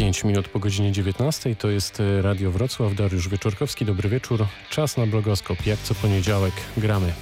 [0.00, 4.46] 5 minut po godzinie 19 to jest e, Radio Wrocław, Dariusz Wieczorkowski, dobry wieczór.
[4.70, 6.54] Czas na blogoskop, jak co poniedziałek.
[6.76, 7.12] Gramy.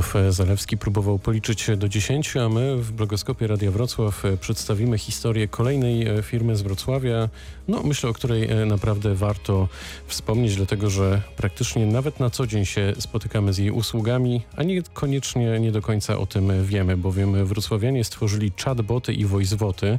[0.00, 6.08] Krzysztof Zalewski próbował policzyć do 10, a my w blogoskopie Radia Wrocław przedstawimy historię kolejnej
[6.08, 7.28] e, firmy z Wrocławia,
[7.68, 9.68] no myślę, o której e, naprawdę warto
[10.06, 15.60] wspomnieć, dlatego że praktycznie nawet na co dzień się spotykamy z jej usługami, a niekoniecznie
[15.60, 19.98] nie do końca o tym wiemy, bowiem wrocławianie stworzyli chatboty i voiceboty,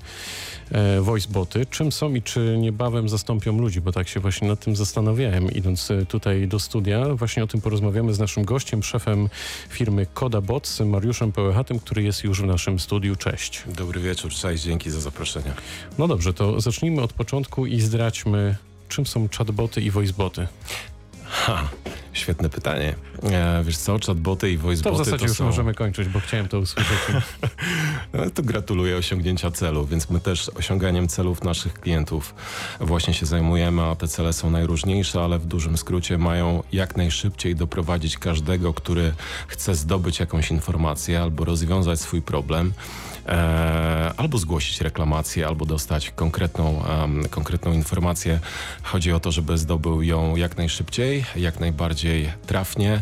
[0.71, 1.65] e, voiceboty.
[1.65, 5.89] Czym są i czy niebawem zastąpią ludzi, bo tak się właśnie nad tym zastanawiałem, idąc
[6.07, 7.15] tutaj do studia.
[7.15, 9.29] Właśnie o tym porozmawiamy z naszym gościem, szefem
[9.69, 13.15] firmy Koda Bots, Mariuszem Pełechatym, który jest już w naszym studiu.
[13.15, 13.63] Cześć.
[13.67, 15.53] Dobry wieczór, cześć, dzięki za zaproszenie.
[15.97, 18.55] No dobrze, to zacznijmy od początku i zdradźmy,
[18.89, 20.47] czym są chatboty i voiceboty.
[21.31, 21.69] Ha,
[22.13, 22.95] świetne pytanie.
[23.23, 25.45] E, wiesz co, chatboty i voiceboty to w zasadzie to już są...
[25.45, 26.97] możemy kończyć, bo chciałem to usłyszeć.
[28.13, 32.35] no, to gratuluję osiągnięcia celu, więc my też osiąganiem celów naszych klientów
[32.79, 37.55] właśnie się zajmujemy, a te cele są najróżniejsze, ale w dużym skrócie mają jak najszybciej
[37.55, 39.13] doprowadzić każdego, który
[39.47, 42.73] chce zdobyć jakąś informację albo rozwiązać swój problem
[44.17, 46.83] albo zgłosić reklamację, albo dostać konkretną,
[47.29, 48.39] konkretną informację.
[48.83, 53.01] Chodzi o to, żeby zdobył ją jak najszybciej, jak najbardziej trafnie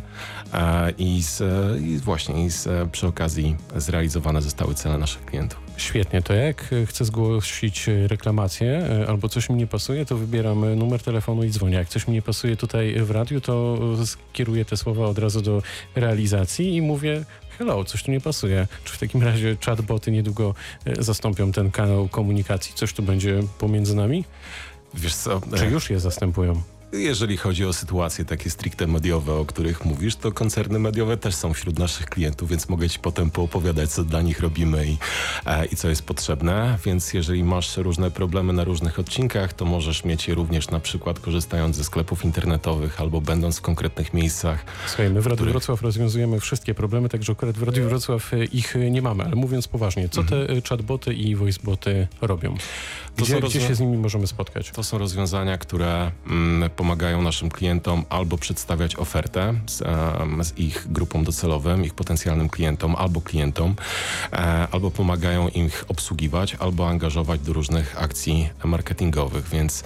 [0.53, 1.41] e, i, z,
[1.81, 5.59] i właśnie i z, przy okazji zrealizowane zostały cele naszych klientów.
[5.77, 11.01] Świetnie, to jak chcę zgłosić reklamację e, albo coś mi nie pasuje, to wybieram numer
[11.01, 11.75] telefonu i dzwonię.
[11.75, 15.61] Jak coś mi nie pasuje tutaj w radiu, to skieruję te słowa od razu do
[15.95, 17.25] realizacji i mówię
[17.59, 18.67] hello, coś tu nie pasuje.
[18.83, 22.73] Czy w takim razie chatboty niedługo e, zastąpią ten kanał komunikacji?
[22.75, 24.25] Coś tu będzie pomiędzy nami?
[24.93, 25.41] Wiesz co?
[25.57, 26.61] Czy już je zastępują?
[26.93, 31.53] Jeżeli chodzi o sytuacje takie stricte mediowe, o których mówisz, to koncerny mediowe też są
[31.53, 34.97] wśród naszych klientów, więc mogę Ci potem poopowiadać, co dla nich robimy i,
[35.45, 36.77] e, i co jest potrzebne.
[36.85, 41.19] Więc jeżeli masz różne problemy na różnych odcinkach, to możesz mieć je również na przykład
[41.19, 44.65] korzystając ze sklepów internetowych albo będąc w konkretnych miejscach.
[44.87, 48.45] Słuchaj, my w Radiu których- Wrocław rozwiązujemy wszystkie problemy, także akurat w Radiu Wrocław e,
[48.45, 52.55] ich e, nie mamy, ale mówiąc poważnie, co te e, chatboty i voiceboty robią?
[53.15, 54.71] To Gdzie, są gdzie rozwią- się z nimi możemy spotkać?
[54.71, 59.77] To są rozwiązania, które mm, pomagają naszym klientom albo przedstawiać ofertę z,
[60.47, 63.75] z ich grupą docelową, ich potencjalnym klientom albo klientom,
[64.33, 64.37] e,
[64.71, 69.49] albo pomagają ich obsługiwać, albo angażować do różnych akcji marketingowych.
[69.49, 69.83] Więc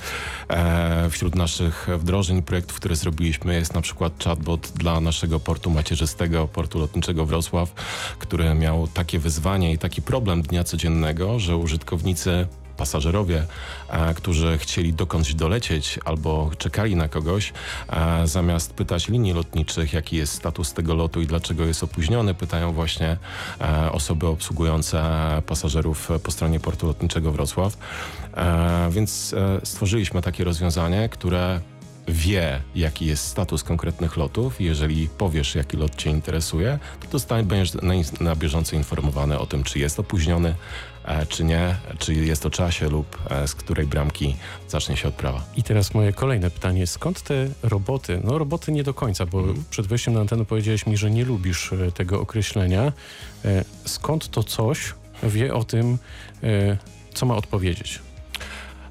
[0.50, 6.48] e, wśród naszych wdrożeń, projektów, które zrobiliśmy, jest na przykład chatbot dla naszego portu macierzystego,
[6.48, 7.74] portu lotniczego Wrocław,
[8.20, 12.48] który miał takie wyzwanie i taki problem dnia codziennego, że użytkownicy
[12.78, 13.46] pasażerowie,
[13.90, 17.54] e, którzy chcieli dokądś dolecieć albo czekali na kogoś,
[17.90, 22.74] e, zamiast pytać linii lotniczych, jaki jest status tego lotu i dlaczego jest opóźniony, pytają
[22.74, 23.18] właśnie
[23.62, 25.04] e, osoby obsługujące
[25.46, 27.78] pasażerów po stronie portu lotniczego Wrocław.
[28.92, 31.60] Więc stworzyliśmy takie rozwiązanie, które
[32.08, 37.94] wie, jaki jest status konkretnych lotów jeżeli powiesz, jaki lot Cię interesuje, to dostaniesz na,
[38.20, 40.56] na bieżąco informowany o tym, czy jest opóźniony,
[41.30, 44.36] czy nie, czy jest o czasie lub e, z której bramki
[44.68, 45.46] zacznie się odprawa.
[45.58, 46.88] I teraz moje kolejne pytanie.
[46.88, 48.22] Skąd te roboty?
[48.24, 51.74] No roboty nie do końca, bo przed wejściem na antenę powiedziałeś mi, że nie lubisz
[51.74, 52.94] e, tego określenia.
[53.46, 55.98] E, Skąd to coś wie o tym,
[56.44, 56.78] e,
[57.14, 58.00] co ma odpowiedzieć?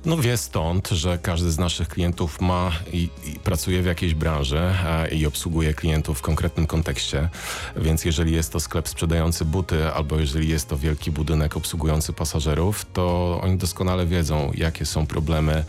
[0.04, 4.60] No wie stąd, że każdy z naszych klientów ma i, i pracuje w jakiejś branży
[4.86, 7.28] a, i obsługuje klientów w konkretnym kontekście,
[7.76, 12.86] więc jeżeli jest to sklep sprzedający buty albo jeżeli jest to wielki budynek obsługujący pasażerów,
[12.92, 15.64] to oni doskonale wiedzą, jakie są problemy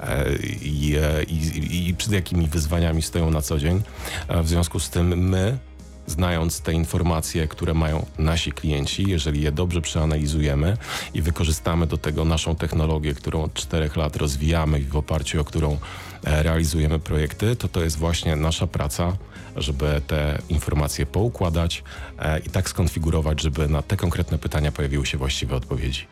[0.00, 3.82] e, i, e, i, i, i przed jakimi wyzwaniami stoją na co dzień.
[4.28, 5.58] E, W związku z tym my
[6.06, 10.76] znając te informacje, które mają nasi klienci, jeżeli je dobrze przeanalizujemy
[11.14, 15.44] i wykorzystamy do tego naszą technologię, którą od czterech lat rozwijamy i w oparciu o
[15.44, 15.78] którą
[16.24, 19.16] e, realizujemy projekty, to to jest właśnie nasza praca,
[19.56, 21.82] żeby te informacje poukładać
[22.18, 26.06] e, i tak skonfigurować, żeby na te konkretne pytania pojawiły się właściwe odpowiedzi.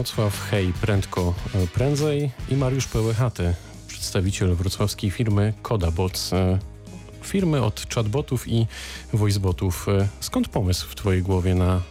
[0.00, 1.34] Wrocław, hej, prędko,
[1.74, 3.54] prędzej i Mariusz Pełechaty,
[3.88, 6.30] przedstawiciel wrocławskiej firmy Kodabots.
[7.22, 8.66] Firmy od chatbotów i
[9.12, 9.86] voicebotów.
[10.20, 11.82] Skąd pomysł w Twojej głowie na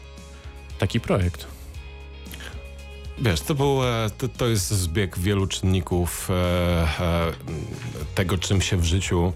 [0.79, 1.58] taki projekt?
[3.21, 7.31] Wiesz, to, był, e, to, to jest zbieg wielu czynników e, e,
[8.15, 9.33] tego, czym się w życiu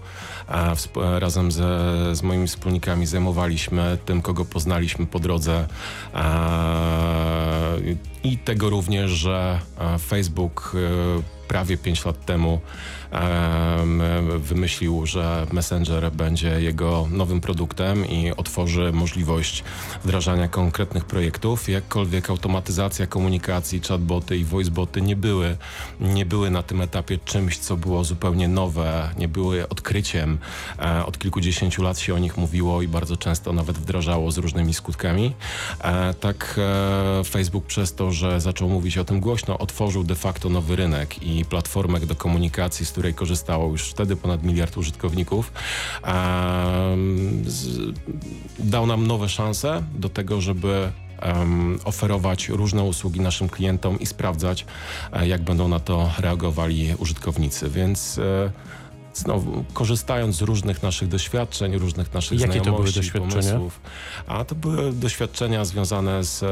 [1.18, 5.66] razem ze, z moimi wspólnikami zajmowaliśmy, tym, kogo poznaliśmy po drodze.
[8.24, 9.60] I tego również, że
[10.06, 10.76] Facebook
[11.48, 12.60] prawie 5 lat temu
[14.38, 19.64] wymyślił, że Messenger będzie jego nowym produktem i otworzy możliwość
[20.04, 21.68] wdrażania konkretnych projektów.
[21.68, 25.56] Jakkolwiek automatyzacja komunikacji, chatboty i voiceboty nie były,
[26.00, 30.38] nie były na tym etapie czymś, co było zupełnie nowe, nie były odkryciem.
[30.78, 34.74] E, od kilkudziesięciu lat się o nich mówiło i bardzo często nawet wdrażało z różnymi
[34.74, 35.34] skutkami.
[35.80, 36.60] E, tak
[37.20, 41.22] e, Facebook przez to, że zaczął mówić o tym głośno, otworzył de facto nowy rynek
[41.22, 45.52] i platformę do komunikacji, z której której korzystało już wtedy ponad miliard użytkowników,
[48.58, 50.92] dał nam nowe szanse do tego, żeby
[51.84, 54.66] oferować różne usługi naszym klientom i sprawdzać,
[55.12, 57.70] e, jak będą na to reagowali użytkownicy.
[57.70, 58.50] Więc e,
[59.14, 63.52] znowu korzystając z różnych naszych doświadczeń, różnych naszych Jakie znajomości, to były doświadczenia?
[63.52, 63.80] pomysłów.
[64.26, 66.46] A to były doświadczenia związane z e,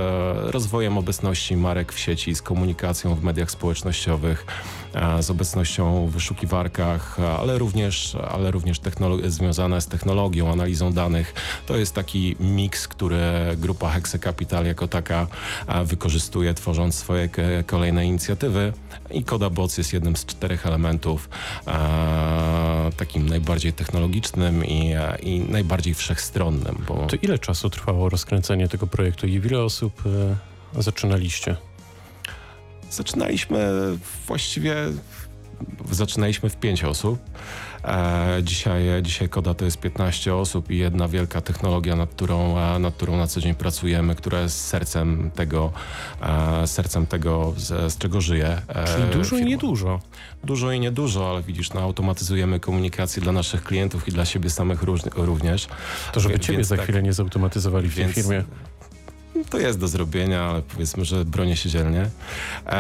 [0.52, 4.46] rozwojem obecności marek w sieci, z komunikacją w mediach społecznościowych,
[5.20, 8.80] z obecnością w wyszukiwarkach, ale również, ale również
[9.26, 11.34] związane z technologią, analizą danych.
[11.66, 13.20] To jest taki miks, który
[13.56, 15.26] grupa Hexe Capital jako taka
[15.84, 17.28] wykorzystuje, tworząc swoje
[17.66, 18.72] kolejne inicjatywy
[19.10, 21.28] i Kodaboc jest jednym z czterech elementów
[22.96, 26.84] takim najbardziej technologicznym i, i najbardziej wszechstronnym.
[26.88, 27.06] Bo...
[27.06, 30.02] To ile czasu trwało rozkręcenie tego projektu i ile osób
[30.76, 31.56] e, zaczynaliście?
[32.92, 33.68] Zaczynaliśmy
[34.26, 34.74] właściwie,
[35.90, 37.18] zaczynaliśmy w pięć osób.
[37.84, 42.78] E, dzisiaj, dzisiaj Koda to jest 15 osób i jedna wielka technologia, nad którą, e,
[42.78, 45.72] nad którą na co dzień pracujemy, która jest sercem tego,
[46.22, 48.62] e, sercem tego z, z czego żyje.
[48.96, 49.46] Czyli dużo firma.
[49.46, 50.00] i niedużo.
[50.44, 54.82] Dużo i niedużo, ale widzisz, no, automatyzujemy komunikację dla naszych klientów i dla siebie samych
[55.14, 55.68] również.
[56.12, 58.44] To żeby Wie, ciebie za tak, chwilę nie zautomatyzowali w tej firmie.
[59.50, 62.10] To jest do zrobienia, ale powiedzmy, że bronię się dzielnie.
[62.66, 62.72] Eee,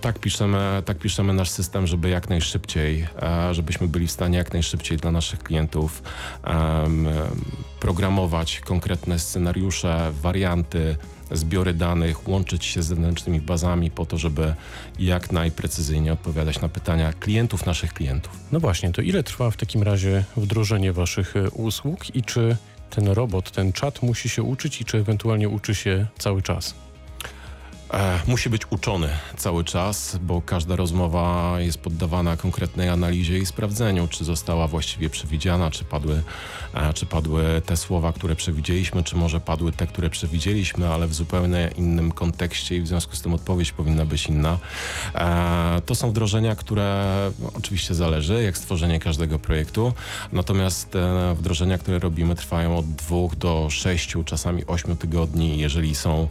[0.00, 4.52] tak, piszemy, tak piszemy nasz system, żeby jak najszybciej, e, żebyśmy byli w stanie jak
[4.52, 6.02] najszybciej dla naszych klientów
[6.44, 6.86] e,
[7.80, 10.96] programować konkretne scenariusze, warianty,
[11.30, 14.54] zbiory danych, łączyć się z zewnętrznymi bazami po to, żeby
[14.98, 18.32] jak najprecyzyjnie odpowiadać na pytania klientów, naszych klientów.
[18.52, 22.56] No właśnie, to ile trwa w takim razie wdrożenie waszych e, usług i czy
[22.94, 26.74] ten robot, ten czat musi się uczyć i czy ewentualnie uczy się cały czas?
[27.92, 34.08] E, musi być uczony cały czas, bo każda rozmowa jest poddawana konkretnej analizie i sprawdzeniu,
[34.08, 36.22] czy została właściwie przewidziana, czy padły,
[36.74, 41.14] e, czy padły te słowa, które przewidzieliśmy, czy może padły te, które przewidzieliśmy, ale w
[41.14, 44.58] zupełnie innym kontekście i w związku z tym odpowiedź powinna być inna.
[45.14, 49.92] E, to są wdrożenia, które no, oczywiście zależy, jak stworzenie każdego projektu,
[50.32, 50.88] natomiast
[51.34, 56.28] wdrożenia, które robimy trwają od dwóch do sześciu, czasami ośmiu tygodni, jeżeli są,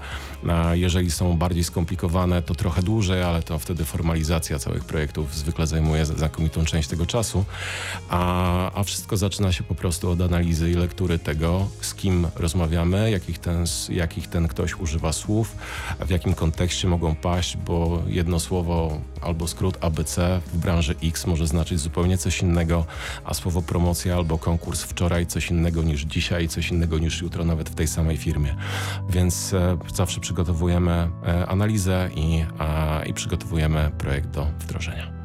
[0.73, 6.05] jeżeli są bardziej skomplikowane, to trochę dłużej, ale to wtedy formalizacja całych projektów zwykle zajmuje
[6.05, 7.45] znakomitą część tego czasu,
[8.09, 13.11] a, a wszystko zaczyna się po prostu od analizy i lektury tego, z kim rozmawiamy,
[13.11, 15.55] jakich ten, jakich ten ktoś używa słów,
[15.99, 21.47] w jakim kontekście mogą paść, bo jedno słowo albo skrót ABC w branży X może
[21.47, 22.85] znaczyć zupełnie coś innego,
[23.25, 27.69] a słowo promocja albo konkurs wczoraj coś innego niż dzisiaj, coś innego niż jutro, nawet
[27.69, 28.55] w tej samej firmie.
[29.09, 32.45] Więc e, zawsze przygotowujemy e, analizę i,
[33.05, 35.22] i przygotowujemy projekt do wdrożenia.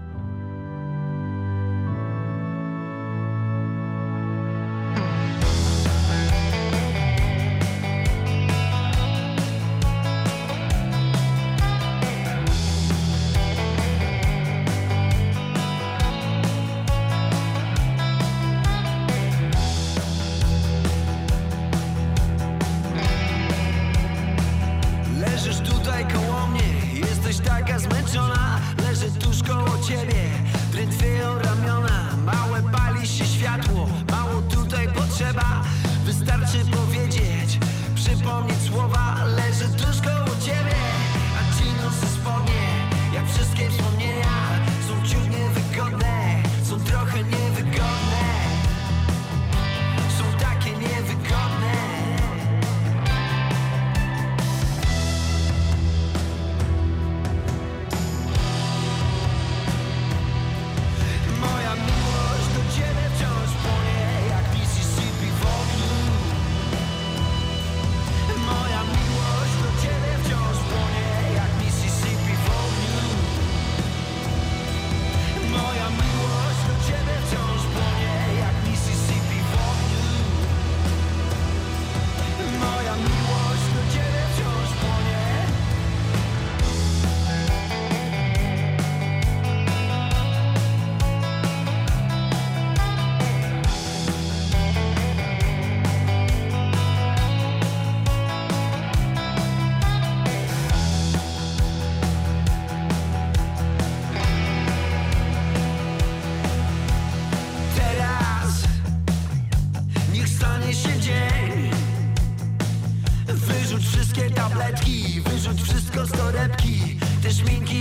[116.39, 117.78] Wszystko z torebki Te szminki,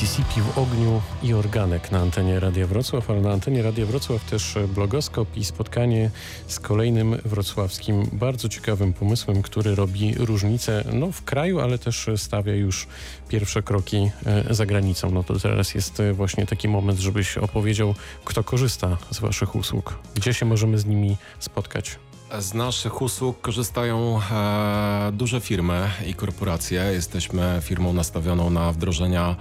[0.00, 4.54] Mississippi w ogniu i organek na antenie Radia Wrocław, ale na antenie Radia Wrocław też
[4.74, 6.10] blogoskop i spotkanie
[6.46, 12.54] z kolejnym wrocławskim bardzo ciekawym pomysłem, który robi różnicę no, w kraju, ale też stawia
[12.54, 12.86] już
[13.28, 15.10] pierwsze kroki e, za granicą.
[15.10, 20.34] No to teraz jest właśnie taki moment, żebyś opowiedział, kto korzysta z waszych usług, gdzie
[20.34, 21.98] się możemy z nimi spotkać.
[22.38, 26.82] Z naszych usług korzystają e, duże firmy i korporacje.
[26.82, 29.36] Jesteśmy firmą nastawioną na wdrożenia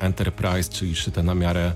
[0.00, 1.72] enterprise, czyli szyte na miarę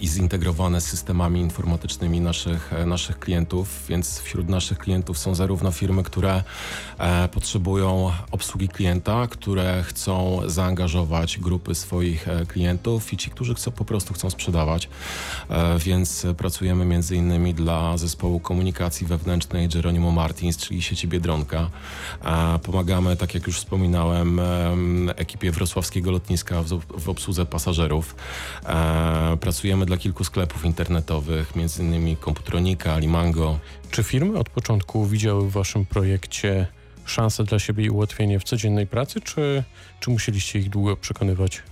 [0.00, 5.70] i zintegrowane z systemami informatycznymi naszych, e, naszych klientów, więc wśród naszych klientów są zarówno
[5.70, 6.42] firmy, które
[6.98, 13.70] e, potrzebują obsługi klienta, które chcą zaangażować grupy swoich e, klientów i ci, którzy chcą,
[13.70, 14.88] po prostu chcą sprzedawać.
[15.50, 21.70] E, więc pracujemy między innymi dla zespołu komunikacji wewnętrznej Geronimo Martins, czyli sieci Biedronka.
[22.24, 28.14] E, pomagamy, tak jak już wspominałem, em, ekipie wrocławskiego lotniska w, w obsłudze pasażerów.
[29.54, 33.58] Pracujemy dla kilku sklepów internetowych, innymi Komputronika, Limango.
[33.90, 36.66] Czy firmy od początku widziały w waszym projekcie
[37.04, 39.64] szansę dla siebie i ułatwienie w codziennej pracy, czy,
[40.00, 41.62] czy musieliście ich długo przekonywać?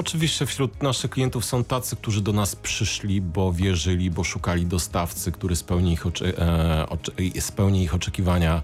[0.00, 5.32] Oczywiście wśród naszych klientów są tacy, którzy do nas przyszli, bo wierzyli, bo szukali dostawcy,
[5.32, 8.62] który spełni ich, oczy, e, oczy, spełni ich oczekiwania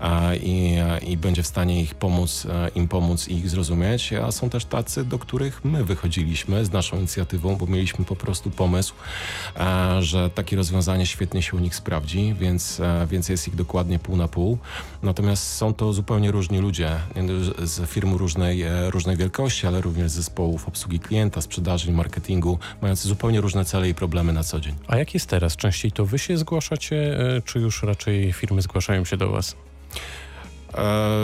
[0.00, 4.12] e, i, i będzie w stanie ich pomóc, e, im pomóc i ich zrozumieć.
[4.12, 8.50] A są też tacy, do których my wychodziliśmy z naszą inicjatywą, bo mieliśmy po prostu
[8.50, 8.94] pomysł,
[9.56, 13.98] e, że takie rozwiązanie świetnie się u nich sprawdzi, więc, e, więc jest ich dokładnie
[13.98, 14.58] pół na pół.
[15.02, 16.90] Natomiast są to zupełnie różni ludzie
[17.62, 23.40] z- firm różnej, e, różnej wielkości, ale również zespołów obsługi klienta, sprzedaży marketingu, mający zupełnie
[23.40, 24.74] różne cele i problemy na co dzień.
[24.88, 25.56] A jak jest teraz?
[25.56, 29.56] Częściej to wy się zgłaszacie, e, czy już raczej firmy zgłaszają się do was?
[30.74, 31.20] E,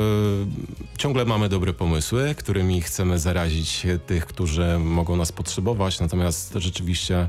[0.98, 7.28] ciągle mamy dobre pomysły, którymi chcemy zarazić tych, którzy mogą nas potrzebować, natomiast rzeczywiście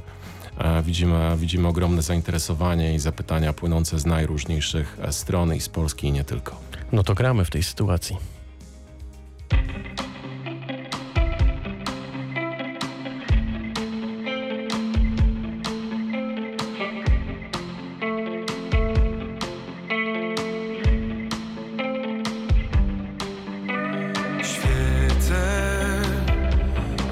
[0.57, 6.07] e, widzimy, widzimy ogromne zainteresowanie i zapytania płynące z najróżniejszych e, stron i z Polski
[6.07, 6.55] i nie tylko.
[6.91, 8.17] No to gramy w tej sytuacji.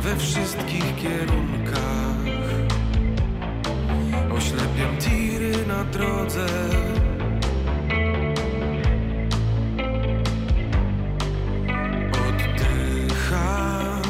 [0.09, 2.17] we wszystkich kierunkach.
[4.37, 6.47] Oślepiam tiry na drodze.
[12.27, 14.01] Oddycham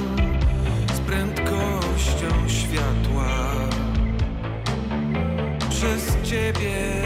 [0.93, 3.29] z prędkością światła.
[5.69, 6.98] Przez Ciebie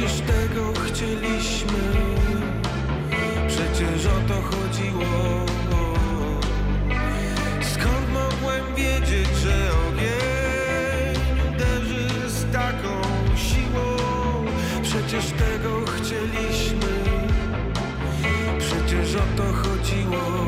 [0.00, 1.82] Przecież tego chcieliśmy,
[3.48, 5.46] przecież o to chodziło.
[7.60, 13.02] Skąd mogłem wiedzieć, że ogień uderzy z taką
[13.36, 13.96] siłą?
[14.82, 16.92] Przecież tego chcieliśmy,
[18.58, 20.39] przecież o to chodziło.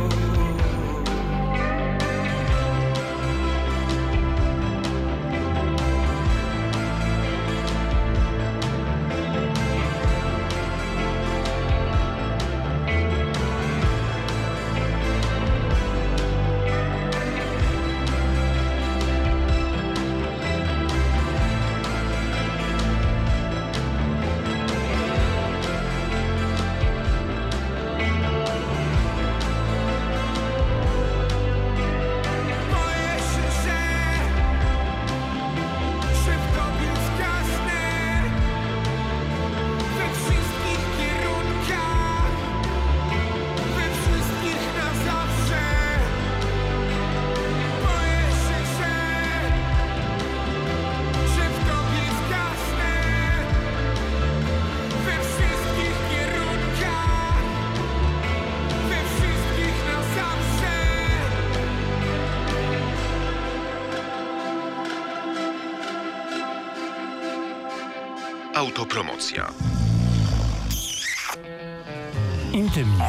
[72.52, 73.04] Intymnie,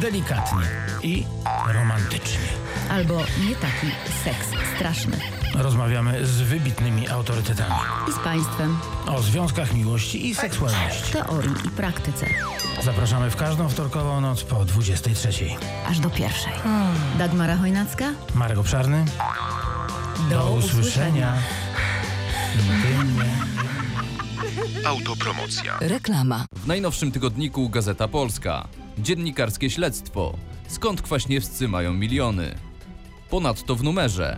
[0.00, 0.62] delikatnie
[1.02, 1.26] i
[1.72, 2.38] romantycznie.
[2.90, 3.86] Albo nie taki
[4.24, 5.16] seks straszny.
[5.54, 7.74] Rozmawiamy z wybitnymi autorytetami
[8.08, 11.12] I z państwem, o związkach miłości i seksualności.
[11.12, 12.26] teorii i praktyce.
[12.82, 15.28] Zapraszamy w każdą wtorkową noc po 23.
[15.86, 16.52] Aż do pierwszej.
[17.18, 18.04] Dagmara Chojnacka?
[18.34, 19.04] Marek Obszarny.
[20.30, 21.32] Do usłyszenia.
[22.54, 23.57] Intymnie.
[24.84, 25.78] Autopromocja.
[25.80, 26.46] Reklama.
[26.52, 28.68] W najnowszym tygodniku Gazeta Polska.
[28.98, 30.34] Dziennikarskie śledztwo.
[30.68, 32.54] Skąd kwaśniewscy mają miliony?
[33.30, 34.36] Ponadto w numerze.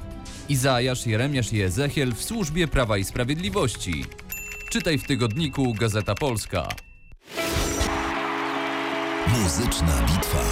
[0.49, 4.05] Izajasz, Jeremiasz i Ezechiel w służbie Prawa i Sprawiedliwości.
[4.71, 6.69] Czytaj w tygodniku Gazeta Polska.
[9.29, 10.43] Muzyczna bitwa.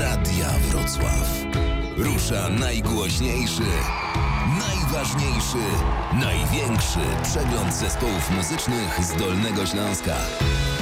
[0.00, 1.44] Radia Wrocław.
[1.96, 3.62] Rusza najgłośniejszy,
[4.94, 5.58] najważniejszy,
[6.20, 10.16] największy przegląd zespołów muzycznych z Dolnego Śląska.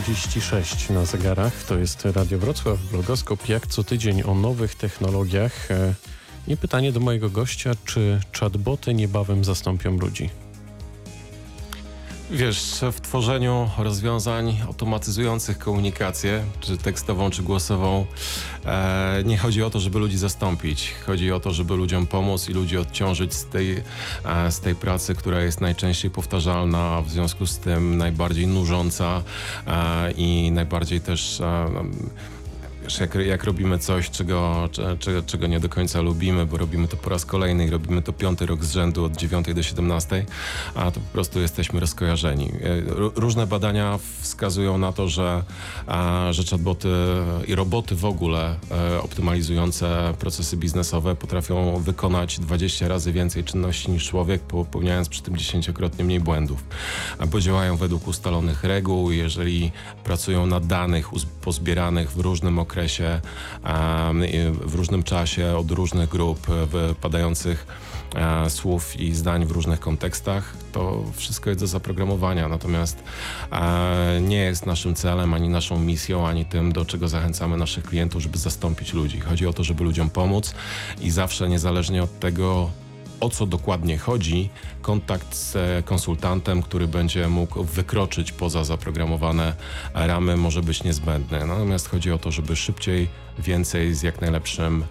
[0.00, 1.64] 7.36 na zegarach.
[1.64, 5.70] To jest Radio Wrocław, blogoskop jak co tydzień o nowych technologiach.
[5.70, 5.94] E,
[6.48, 10.30] I pytanie do mojego gościa, czy chatboty niebawem zastąpią ludzi?
[12.32, 18.06] Wiesz, w tworzeniu rozwiązań automatyzujących komunikację, czy tekstową, czy głosową,
[18.66, 20.94] e, nie chodzi o to, żeby ludzi zastąpić.
[21.06, 23.82] Chodzi o to, żeby ludziom pomóc i ludzi odciążyć z tej,
[24.24, 29.22] e, z tej pracy, która jest najczęściej powtarzalna, a w związku z tym najbardziej nużąca
[29.66, 31.42] e, i najbardziej też.
[32.90, 36.96] Wiesz, jak, jak robimy coś, czego, cze- czego nie do końca lubimy, bo robimy to
[36.96, 40.24] po raz kolejny i robimy to piąty rok z rzędu od 9 do 17,
[40.74, 42.48] a to po prostu jesteśmy rozkojarzeni.
[42.62, 45.42] E, ró- Różne badania wskazują na to, że,
[46.30, 46.88] że chatboty
[47.46, 54.08] i roboty w ogóle e, optymalizujące procesy biznesowe potrafią wykonać 20 razy więcej czynności niż
[54.08, 56.64] człowiek, popełniając przy tym dziesięciokrotnie mniej błędów.
[57.28, 59.72] Bo działają według ustalonych reguł, jeżeli
[60.04, 61.08] pracują na danych
[61.42, 62.79] pozbieranych w różnym okresie,
[64.26, 67.66] i w różnym czasie, od różnych grup wypadających
[68.14, 72.48] e, słów i zdań w różnych kontekstach, to wszystko jest do zaprogramowania.
[72.48, 73.02] Natomiast
[73.52, 78.22] e, nie jest naszym celem, ani naszą misją, ani tym, do czego zachęcamy naszych klientów,
[78.22, 79.20] żeby zastąpić ludzi.
[79.20, 80.54] Chodzi o to, żeby ludziom pomóc
[81.00, 82.70] i zawsze, niezależnie od tego,
[83.20, 84.48] o co dokładnie chodzi,
[84.82, 89.54] kontakt z e, konsultantem, który będzie mógł wykroczyć poza zaprogramowane
[89.94, 91.46] ramy, może być niezbędny.
[91.46, 94.84] Natomiast chodzi o to, żeby szybciej, więcej, z jak najlepszym,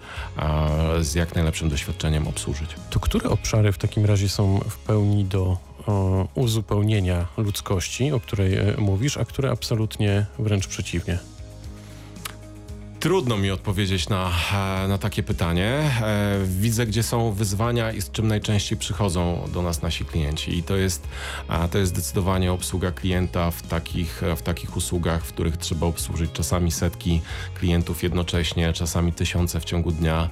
[1.00, 2.70] z jak najlepszym doświadczeniem obsłużyć.
[2.90, 5.70] To które obszary w takim razie są w pełni do
[6.34, 11.18] uzupełnienia ludzkości, o której e, mówisz, a które absolutnie wręcz przeciwnie?
[13.00, 14.30] Trudno mi odpowiedzieć na,
[14.84, 15.66] e, na takie pytanie.
[16.02, 20.58] E, Widzę, gdzie są wyzwania i z czym najczęściej przychodzą do nas nasi klienci.
[20.58, 21.08] I to jest,
[21.70, 26.70] to jest zdecydowanie obsługa klienta w takich, w takich usługach, w których trzeba obsłużyć czasami
[26.70, 27.20] setki
[27.54, 30.28] klientów jednocześnie, czasami tysiące w ciągu dnia.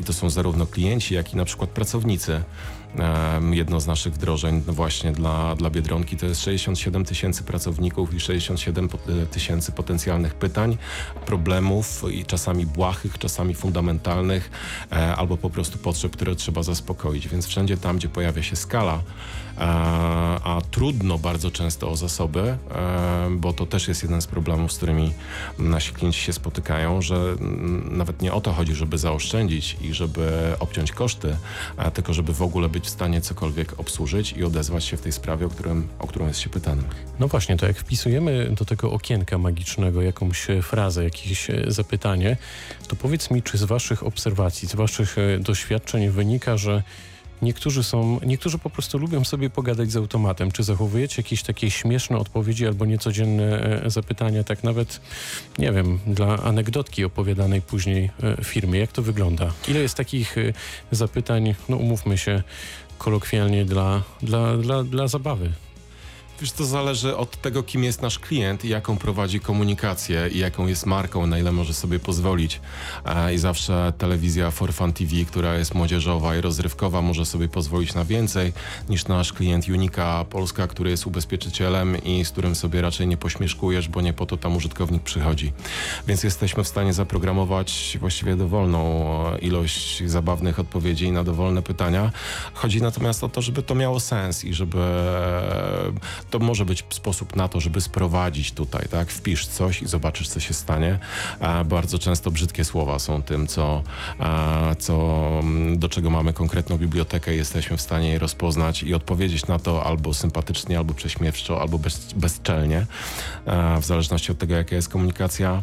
[0.00, 2.42] I to są zarówno klienci, jak i na przykład pracownicy.
[3.50, 8.88] Jedno z naszych wdrożeń właśnie dla, dla Biedronki to jest 67 tysięcy pracowników i 67
[8.88, 10.78] po- e, tysięcy potencjalnych pytań,
[11.26, 14.50] problemów i czasami błahych, czasami fundamentalnych,
[14.92, 17.28] e, albo po prostu potrzeb, które trzeba zaspokoić.
[17.28, 19.02] Więc wszędzie tam, gdzie pojawia się skala,
[20.44, 22.56] a trudno bardzo często o zasoby, e,
[23.30, 25.12] bo to też jest jeden z problemów, z którymi
[25.58, 27.36] nasi klienci się spotykają, że
[27.90, 31.36] nawet nie o to chodzi, żeby zaoszczędzić i żeby obciąć koszty,
[31.94, 35.46] tylko żeby w ogóle być w stanie cokolwiek obsłużyć i odezwać się w tej sprawie,
[35.46, 36.84] o, którym, o którą jest się pytanym.
[37.18, 42.36] No właśnie, to jak wpisujemy do tego okienka magicznego jakąś e, frazę, jakieś e, zapytanie,
[42.88, 46.82] to powiedz mi, czy z waszych obserwacji, z waszych e, doświadczeń wynika, że
[47.42, 50.52] niektórzy są, niektórzy po prostu lubią sobie pogadać z automatem.
[50.52, 55.00] Czy zachowujecie jakieś takie śmieszne odpowiedzi albo niecodzienne e, zapytania, tak nawet,
[55.58, 58.80] nie wiem, dla anegdotki opowiadanej później e, firmie?
[58.80, 59.52] Jak to wygląda?
[59.68, 60.52] Ile jest takich e,
[60.92, 62.42] zapytań, no umówmy się,
[62.98, 65.52] kolokwialnie dla, dla, dla, dla zabawy?
[66.40, 70.66] Wiesz, to zależy od tego, kim jest nasz klient i jaką prowadzi komunikację i jaką
[70.66, 72.60] jest marką, na ile może sobie pozwolić.
[73.04, 77.94] E, I zawsze telewizja For Fun TV, która jest młodzieżowa i rozrywkowa, może sobie pozwolić
[77.94, 78.52] na więcej
[78.88, 83.88] niż nasz klient Unika Polska, który jest ubezpieczycielem i z którym sobie raczej nie pośmieszkujesz,
[83.88, 85.52] bo nie po to tam użytkownik przychodzi.
[86.06, 88.80] Więc jesteśmy w stanie zaprogramować właściwie dowolną
[89.34, 92.12] e, ilość zabawnych odpowiedzi na dowolne pytania.
[92.54, 94.78] Chodzi natomiast o to, żeby to miało sens i żeby
[96.30, 99.10] to może być sposób na to, żeby sprowadzić tutaj, tak?
[99.10, 100.98] Wpisz coś i zobaczysz, co się stanie.
[101.64, 103.82] Bardzo często brzydkie słowa są tym, co,
[104.78, 104.94] co,
[105.42, 109.84] mm, do czego mamy konkretną bibliotekę jesteśmy w stanie je rozpoznać i odpowiedzieć na to
[109.84, 112.86] albo sympatycznie, albo prześmiewczo, albo bez, bezczelnie,
[113.80, 115.62] w zależności od tego, jaka jest komunikacja,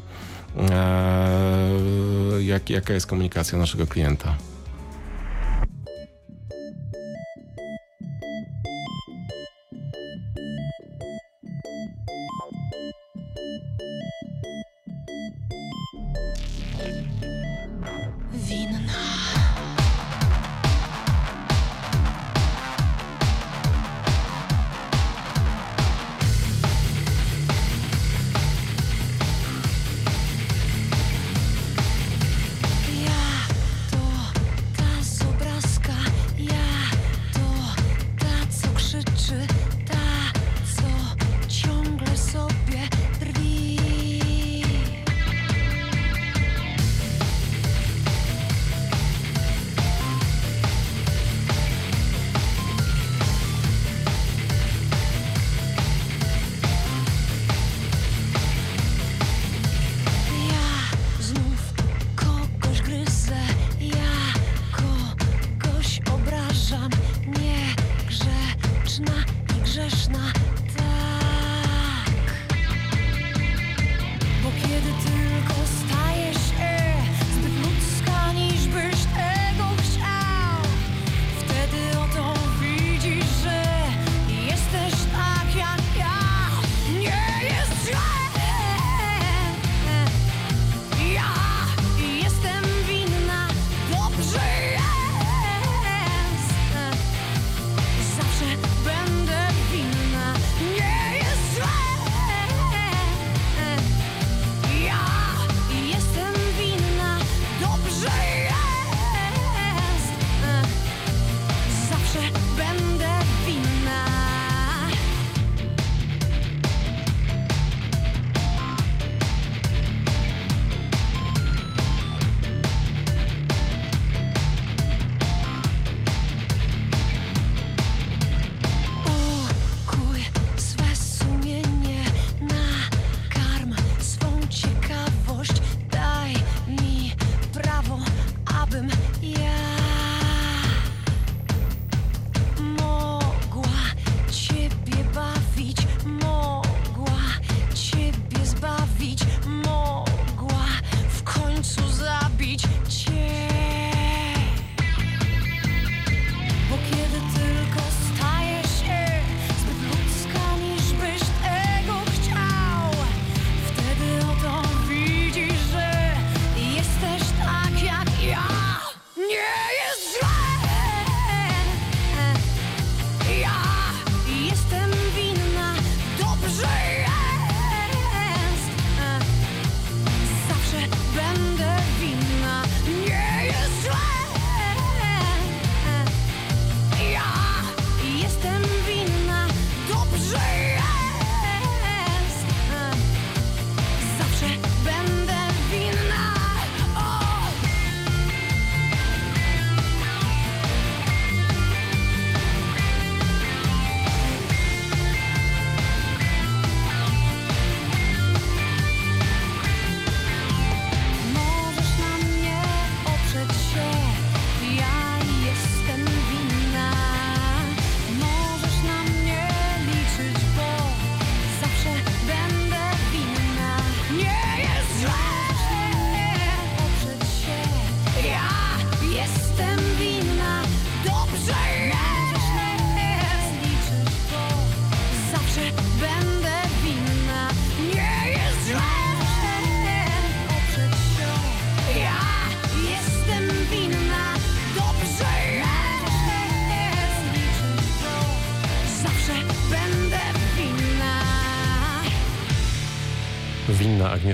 [0.70, 4.36] e, jak, jaka jest komunikacja naszego klienta.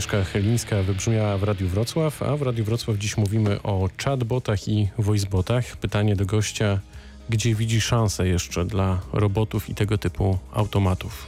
[0.02, 4.88] Agnieszka Chelińska wybrzmiała w Radiu Wrocław, a w Radiu Wrocław dziś mówimy o chatbotach i
[4.98, 5.78] voicebotach.
[5.78, 6.80] Pytanie do gościa,
[7.30, 11.28] gdzie widzi szansę jeszcze dla robotów i tego typu automatów?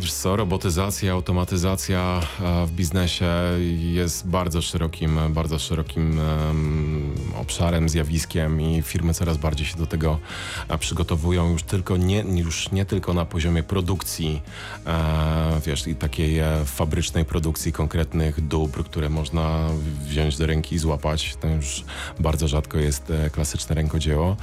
[0.00, 3.26] Wiesz co, robotyzacja, automatyzacja e, w biznesie
[3.78, 6.20] jest bardzo szerokim, bardzo szerokim
[7.36, 10.18] obszarem, zjawiskiem i firmy coraz bardziej się do tego
[10.68, 14.42] e, przygotowują już tylko nie, już nie tylko na poziomie produkcji,
[14.86, 19.68] e, wiesz, i takiej fabrycznej produkcji konkretnych dóbr, które można
[20.06, 21.36] wziąć do ręki i złapać.
[21.40, 21.84] To już
[22.20, 24.36] bardzo rzadko jest klasyczne rękodzieło.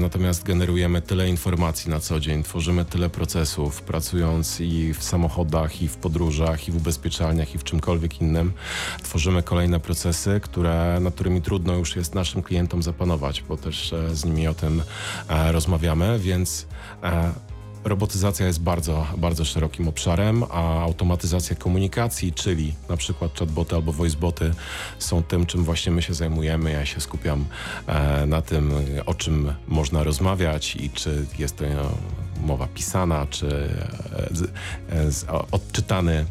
[0.00, 5.88] Natomiast generujemy tyle informacji na co dzień, tworzymy tyle procesów, pracując i w samochodach, i
[5.88, 8.52] w podróżach, i w ubezpieczalniach, i w czymkolwiek innym.
[9.02, 14.16] Tworzymy kolejne procesy, które, nad którymi trudno już jest naszym klientom zapanować, bo też e,
[14.16, 14.82] z nimi o tym
[15.28, 16.66] e, rozmawiamy, więc
[17.02, 17.32] e,
[17.84, 24.54] Robotyzacja jest bardzo, bardzo szerokim obszarem, a automatyzacja komunikacji, czyli na przykład chatboty albo voiceboty
[24.98, 26.72] są tym, czym właśnie my się zajmujemy.
[26.72, 27.44] Ja się skupiam
[28.26, 28.72] na tym,
[29.06, 31.64] o czym można rozmawiać i czy jest to
[32.42, 34.42] mowa pisana, czy e, z,
[34.90, 36.24] e, z, odczytany,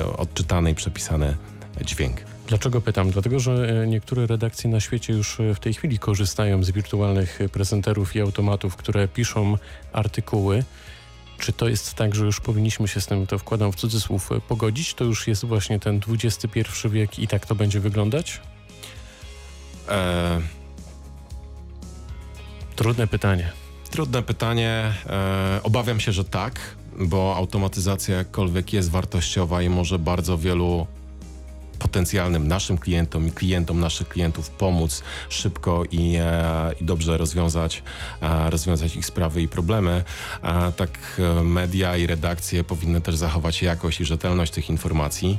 [0.00, 1.36] e, odczytany i przepisany
[1.84, 2.20] dźwięk.
[2.46, 3.10] Dlaczego pytam?
[3.10, 8.20] Dlatego, że niektóre redakcje na świecie już w tej chwili korzystają z wirtualnych prezenterów i
[8.20, 9.58] automatów, które piszą
[9.92, 10.64] artykuły.
[11.38, 14.94] Czy to jest tak, że już powinniśmy się z tym, to wkładam w cudzysłów, pogodzić?
[14.94, 16.60] To już jest właśnie ten XXI
[16.90, 18.40] wiek i tak to będzie wyglądać?
[19.88, 20.40] E...
[22.76, 23.63] Trudne pytanie.
[23.94, 24.92] Trudne pytanie.
[25.06, 26.60] E, obawiam się, że tak,
[26.98, 30.86] bo automatyzacja jakkolwiek jest wartościowa i może bardzo wielu
[31.78, 37.82] potencjalnym naszym klientom i klientom naszych klientów pomóc szybko i, e, i dobrze rozwiązać,
[38.22, 40.04] e, rozwiązać ich sprawy i problemy.
[40.42, 45.38] E, tak media i redakcje powinny też zachować jakość i rzetelność tych informacji.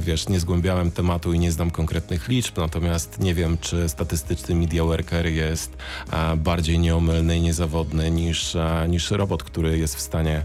[0.00, 4.84] Wiesz, nie zgłębiałem tematu i nie znam konkretnych liczb, natomiast nie wiem, czy statystyczny media
[4.84, 5.76] worker jest
[6.36, 8.56] bardziej nieomylny i niezawodny niż,
[8.88, 10.44] niż robot, który jest w stanie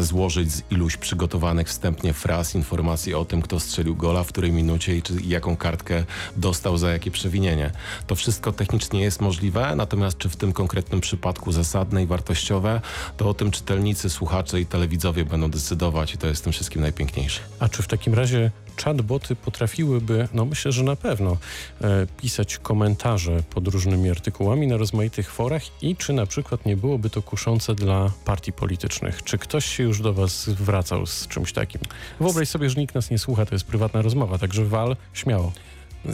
[0.00, 4.96] złożyć z iluś przygotowanych wstępnie fraz informacji o tym, kto strzelił gola, w której minucie
[4.96, 6.04] i, czy, jaką kartkę
[6.36, 7.70] dostał za jakie przewinienie.
[8.06, 12.80] To wszystko technicznie jest możliwe, natomiast czy w tym konkretnym przypadku zasadne i wartościowe,
[13.16, 17.40] to o tym czytelnicy, słuchacze i telewidzowie będą decydować i to jest tym wszystkim najpiękniejsze.
[17.58, 18.50] A czy w takim razie
[18.84, 21.36] chatboty potrafiłyby, no myślę, że na pewno,
[21.82, 27.10] e, pisać komentarze pod różnymi artykułami na rozmaitych forach i czy na przykład nie byłoby
[27.10, 29.22] to kuszące dla partii politycznych?
[29.24, 31.80] Czy ktoś się już do was zwracał z czymś takim?
[32.20, 35.52] Wyobraź sobie, że nikt nas nie słucha, to jest prywatna rozmowa, także wal śmiało.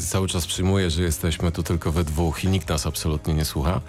[0.01, 3.81] Cały czas przyjmuję, że jesteśmy tu tylko we dwóch i nikt nas absolutnie nie słucha.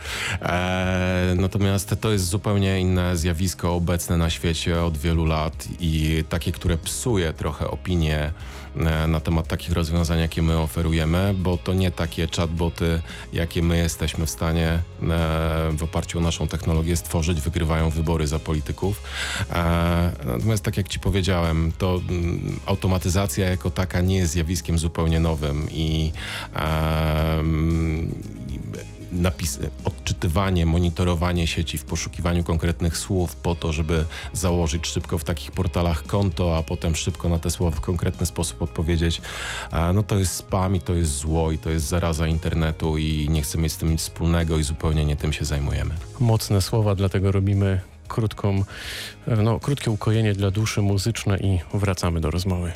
[0.42, 6.52] E, natomiast to jest zupełnie inne zjawisko obecne na świecie od wielu lat i takie,
[6.52, 8.32] które psuje trochę opinię
[8.76, 13.02] e, na temat takich rozwiązań, jakie my oferujemy, bo to nie takie chatboty,
[13.34, 14.82] jakie my jesteśmy w stanie e,
[15.72, 19.02] w oparciu o naszą technologię stworzyć, wygrywają wybory za polityków.
[20.26, 25.68] Natomiast tak jak ci powiedziałem, to mm, automatyzacja jako taka nie jest zjawiskiem zupełnie nowym
[25.72, 26.12] i i
[27.36, 28.16] um,
[29.12, 35.52] napis, odczytywanie, monitorowanie sieci w poszukiwaniu konkretnych słów po to, żeby założyć szybko w takich
[35.52, 39.22] portalach konto, a potem szybko na te słowa w konkretny sposób odpowiedzieć,
[39.94, 43.42] no to jest spam i to jest zło i to jest zaraza internetu i nie
[43.42, 45.96] chcemy mieć z tym nic wspólnego i zupełnie nie tym się zajmujemy.
[46.20, 48.64] Mocne słowa, dlatego robimy krótką,
[49.28, 52.72] no, krótkie ukojenie dla duszy muzyczne i wracamy do rozmowy.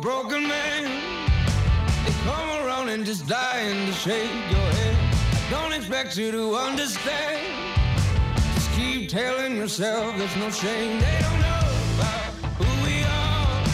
[0.00, 0.84] Broken man.
[2.04, 4.96] They come around and just dying to shake your head.
[5.32, 7.46] I don't expect you to understand.
[8.54, 11.00] Just keep telling yourself there's no shame.
[11.00, 13.64] They don't know about who we are.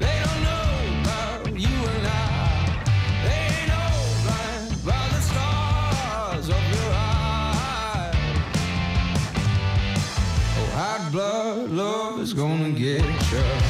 [0.00, 2.82] They don't know about you and I.
[3.24, 3.70] They ain't
[4.24, 8.16] blind by the stars of your eyes.
[10.58, 13.67] Oh, hot blood love is gonna get you.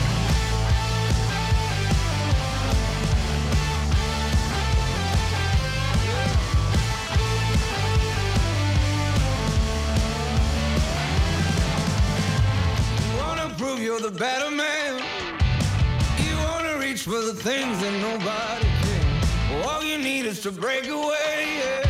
[17.09, 19.65] for the things that nobody can.
[19.65, 21.39] All you need is to break away.
[21.57, 21.83] Yeah.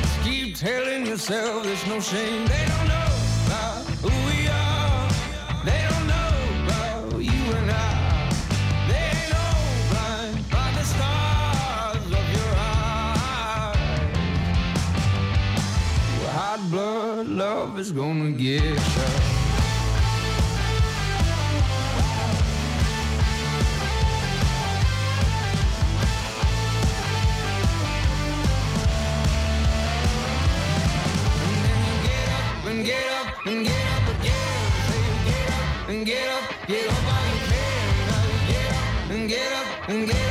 [0.00, 2.46] Just keep telling yourself there's no shame.
[2.46, 3.10] They don't know
[3.44, 5.08] about who we are.
[5.68, 6.32] They don't know
[6.64, 8.30] about you and I.
[8.88, 9.32] They ain't
[9.90, 13.76] blind by the stars of your eyes.
[16.38, 19.17] Hot blood love is gonna get you.
[35.98, 38.46] And get up, get up while you can.
[38.46, 40.27] Get up and get up and get up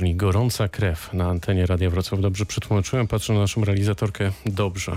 [0.00, 2.20] czyli gorąca krew na antenie Radia Wrocław.
[2.20, 4.32] Dobrze przetłumaczyłem, patrzę na naszą realizatorkę.
[4.46, 4.96] Dobrze.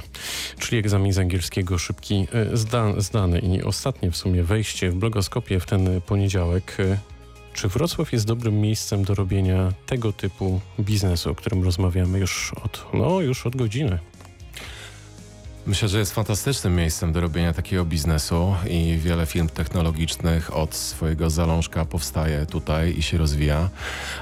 [0.60, 5.60] Czyli egzamin z angielskiego szybki, e, zda, zdany i ostatnie w sumie wejście w blogoskopię
[5.60, 6.78] w ten poniedziałek.
[6.80, 6.98] E,
[7.54, 12.86] Czy Wrocław jest dobrym miejscem do robienia tego typu biznesu, o którym rozmawiamy już od,
[12.94, 14.00] no, już od godziny?
[15.66, 21.30] Myślę, że jest fantastycznym miejscem do robienia takiego biznesu i wiele firm technologicznych od swojego
[21.30, 23.70] zalążka powstaje tutaj i się rozwija,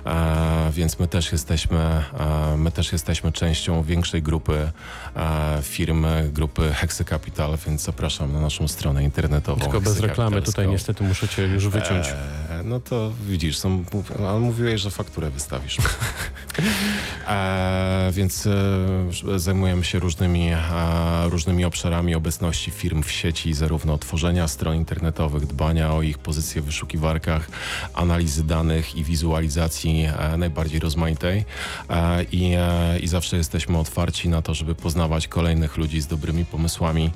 [0.06, 4.72] e, więc my też jesteśmy, e, my też jesteśmy częścią większej grupy
[5.16, 9.62] e, firm, grupy Hexy Capital, więc zapraszam na naszą stronę internetową.
[9.62, 12.08] Tylko bez reklamy tutaj niestety muszę cię już wyciąć.
[12.08, 13.84] E, no to widzisz, są,
[14.20, 15.78] ale mówiłeś, że fakturę wystawisz.
[17.28, 24.48] e, więc e, zajmujemy się różnymi, e, różnymi obszarami obecności firm w sieci, zarówno tworzenia
[24.48, 27.50] stron internetowych, dbania o ich pozycję w wyszukiwarkach,
[27.94, 31.46] analizy danych i wizualizacji e, najbardziej rozmaitej.
[31.90, 36.46] E, i, e, I zawsze jesteśmy otwarci na to, żeby poznawać kolejnych ludzi z dobrymi
[36.46, 37.12] pomysłami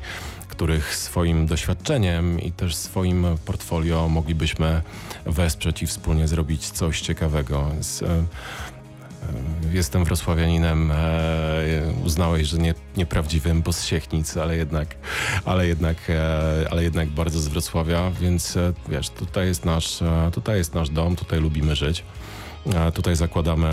[0.48, 4.82] których swoim doświadczeniem i też swoim portfolio moglibyśmy
[5.26, 7.70] wesprzeć i wspólnie zrobić coś ciekawego.
[7.74, 8.04] Więc,
[9.72, 10.96] Jestem wrocławianinem, e,
[12.06, 14.96] uznałeś, że nie, nieprawdziwym, bo z Siechnic, ale jednak,
[15.46, 20.30] ale, jednak, e, ale jednak bardzo z Wrocławia, więc e, wiesz, tutaj jest nasz, e,
[20.34, 22.04] tutaj jest nasz dom, tutaj lubimy żyć.
[22.94, 23.70] Tutaj zakładamy,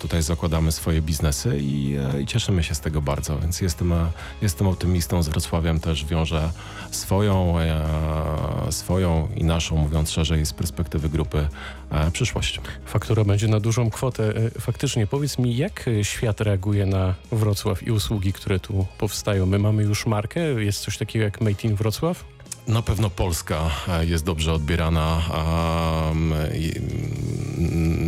[0.00, 4.10] tutaj zakładamy swoje biznesy i, e, i cieszymy się z tego bardzo, więc jestem, e,
[4.42, 6.50] jestem optymistą z Wrocławiem, też wiążę
[6.90, 11.48] swoją, e, swoją i naszą, mówiąc szerzej, z perspektywy grupy
[12.12, 12.60] przyszłość.
[12.86, 14.32] Faktura będzie na dużą kwotę.
[14.60, 19.46] Faktycznie, powiedz mi, jak świat reaguje na Wrocław i usługi, które tu powstają?
[19.46, 20.40] My mamy już markę?
[20.40, 22.33] Jest coś takiego jak Made in Wrocław?
[22.68, 25.22] Na pewno Polska e, jest dobrze odbierana
[26.12, 26.34] mm,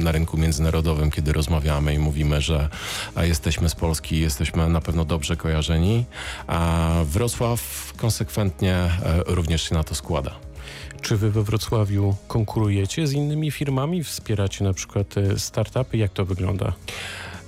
[0.03, 2.69] na rynku międzynarodowym, kiedy rozmawiamy i mówimy, że
[3.17, 6.05] e, jesteśmy z Polski, jesteśmy na pewno dobrze kojarzeni.
[6.47, 8.91] A Wrocław konsekwentnie e,
[9.27, 10.35] również się na to składa.
[11.01, 14.05] Czy wy we Wrocławiu konkurujecie z innymi firmami?
[14.05, 15.97] Wspieracie na przykład startupy?
[15.97, 16.73] Jak to wygląda?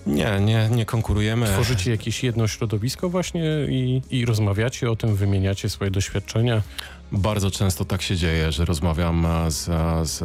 [0.07, 1.47] Nie, nie, nie konkurujemy.
[1.47, 6.63] Tworzycie jakieś jedno środowisko właśnie i, i rozmawiacie o tym, wymieniacie swoje doświadczenia?
[7.13, 9.65] Bardzo często tak się dzieje, że rozmawiam e, z,
[10.09, 10.19] z,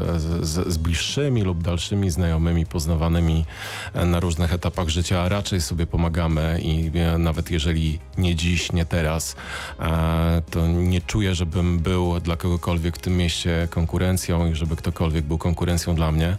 [0.47, 3.45] z, z bliższymi lub dalszymi znajomymi, poznawanymi
[3.93, 8.71] e, na różnych etapach życia, a raczej sobie pomagamy i e, nawet jeżeli nie dziś,
[8.71, 9.35] nie teraz,
[9.79, 15.25] e, to nie czuję, żebym był dla kogokolwiek w tym mieście konkurencją i żeby ktokolwiek
[15.25, 16.37] był konkurencją dla mnie.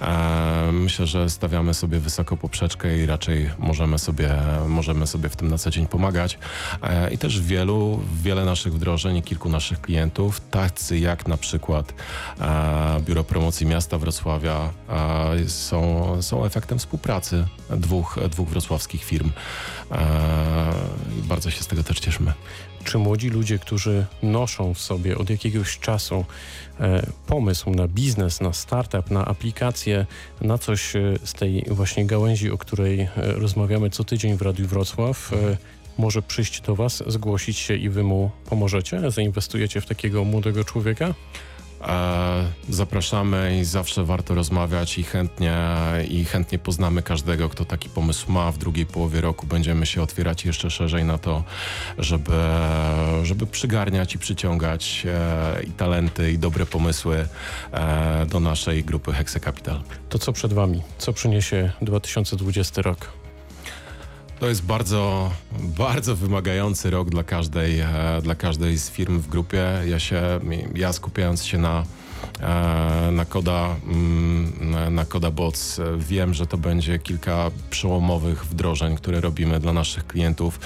[0.00, 4.30] E, Myślę, że stawiamy sobie wysoko poprzeczkę i raczej możemy sobie,
[4.68, 6.38] możemy sobie w tym na co dzień pomagać.
[6.82, 11.94] E, I też wielu, wiele naszych wdrożeń kilku naszych klientów, tacy jak na przykład
[12.40, 19.30] e, Biuro Promocji Miasta Wrocławia, e, są, są efektem współpracy dwóch, dwóch wrocławskich firm.
[19.92, 20.72] E,
[21.28, 22.32] bardzo się z tego też cieszymy.
[22.84, 26.24] Czy młodzi ludzie, którzy noszą w sobie od jakiegoś czasu
[26.80, 30.06] e, pomysł na biznes, na startup, na aplikację,
[30.40, 30.92] na coś
[31.24, 35.32] z tej właśnie gałęzi, o której rozmawiamy co tydzień w Radiu Wrocław,
[35.98, 39.10] może przyjść do Was, zgłosić się i Wy mu pomożecie?
[39.10, 41.14] Zainwestujecie w takiego młodego człowieka?
[41.88, 45.56] E, Zapraszamy i zawsze warto rozmawiać i chętnie,
[46.08, 48.52] i chętnie poznamy każdego, kto taki pomysł ma.
[48.52, 51.44] W drugiej połowie roku będziemy się otwierać jeszcze szerzej na to,
[51.98, 52.32] żeby,
[53.22, 57.28] żeby przygarniać i przyciągać e, i talenty, i dobre pomysły
[57.72, 59.80] e, do naszej grupy Hexe Capital.
[60.08, 60.82] To co przed Wami?
[60.98, 63.23] Co przyniesie 2020 rok?
[64.40, 67.88] To jest bardzo, bardzo wymagający rok dla każdej, e,
[68.22, 69.64] dla każdej z firm w grupie.
[69.86, 70.40] Ja się,
[70.74, 71.84] ja skupiając się na,
[73.12, 79.20] na Koda, mm, na- Koda Bots, e, wiem, że to będzie kilka przełomowych wdrożeń, które
[79.20, 80.60] robimy dla naszych klientów,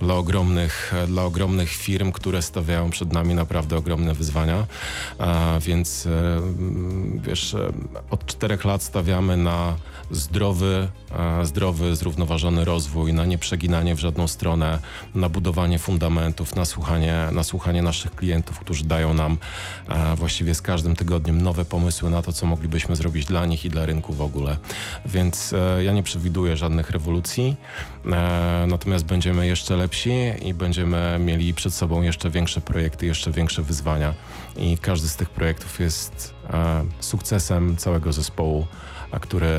[0.00, 4.66] dla ogromnych, e, dla ogromnych firm, które stawiają przed nami naprawdę ogromne wyzwania.
[5.20, 7.72] E, Więc e, mm, wiesz, e,
[8.10, 9.74] od czterech lat stawiamy na
[10.10, 10.88] zdrowy,
[11.40, 14.78] e, zdrowy, zrównoważony rozwój, na nieprzeginanie w żadną stronę,
[15.14, 19.38] na budowanie fundamentów, na słuchanie, na słuchanie naszych klientów, którzy dają nam
[19.88, 23.70] e, właściwie z każdym tygodniem nowe pomysły na to, co moglibyśmy zrobić dla nich i
[23.70, 24.56] dla rynku w ogóle.
[25.06, 27.56] Więc e, ja nie przewiduję żadnych rewolucji,
[28.06, 33.62] e, natomiast będziemy jeszcze lepsi i będziemy mieli przed sobą jeszcze większe projekty, jeszcze większe
[33.62, 34.14] wyzwania.
[34.56, 38.66] I każdy z tych projektów jest e, sukcesem całego zespołu
[39.12, 39.50] a który,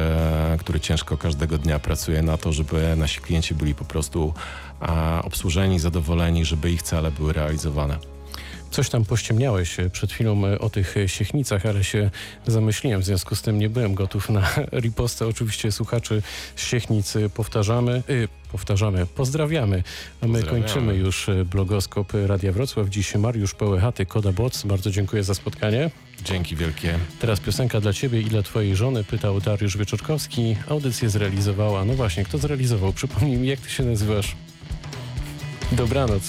[0.60, 4.34] który ciężko każdego dnia pracuje na to, żeby nasi klienci byli po prostu
[4.80, 8.13] a, obsłużeni, zadowoleni, żeby ich cele były realizowane.
[8.74, 12.10] Coś tam pościemniałeś e, przed chwilą e, o tych e, siechnicach, ale się
[12.48, 14.50] zamyśliłem, w związku z tym nie byłem gotów na
[14.84, 15.28] ripostę.
[15.28, 16.22] Oczywiście słuchaczy
[16.56, 19.84] z siechnic powtarzamy, y, powtarzamy, pozdrawiamy.
[20.22, 20.64] A my Pozdrawiamy.
[20.64, 22.90] kończymy już blogoskop Radia Wrocław.
[22.90, 24.64] Dziś Mariusz Pełechaty, Koda Boc.
[24.64, 25.90] Bardzo dziękuję za spotkanie.
[26.26, 27.00] Dzięki wielkie.
[27.20, 30.56] Teraz piosenka dla ciebie i dla twojej żony, pytał Dariusz Wieczorkowski.
[30.70, 32.94] Audycję zrealizowała, no właśnie, kto zrealizował?
[32.94, 34.36] Przypomnij mi, jak ty się nazywasz?
[35.72, 36.24] Dobranoc.